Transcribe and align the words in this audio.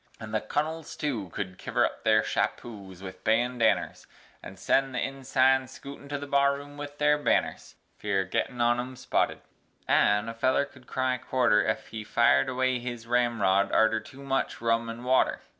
An' 0.19 0.31
th' 0.31 0.49
Cunnles, 0.49 0.97
tu, 0.97 1.29
could 1.29 1.59
kiver 1.59 1.85
up 1.85 2.03
their 2.03 2.23
shappoes 2.23 3.03
with 3.03 3.23
bandanners, 3.23 4.07
An' 4.41 4.57
sen 4.57 4.93
the 4.93 4.99
insines 4.99 5.69
skootin' 5.69 6.09
to 6.09 6.17
the 6.17 6.25
barroom 6.25 6.75
with 6.75 6.97
their 6.97 7.19
banners 7.19 7.75
(Fear 7.99 8.21
o' 8.21 8.25
gittin' 8.29 8.59
on 8.61 8.79
'em 8.79 8.95
spotted), 8.95 9.41
an' 9.87 10.27
a 10.27 10.33
feller 10.33 10.65
could 10.65 10.87
cry 10.87 11.19
quarter, 11.19 11.63
Ef 11.63 11.89
he 11.89 12.03
fired 12.03 12.49
away 12.49 12.79
his 12.79 13.05
ramrod 13.05 13.71
artur 13.71 13.99
tu 13.99 14.23
much 14.23 14.59
rum 14.59 14.89
an' 14.89 15.03
water. 15.03 15.41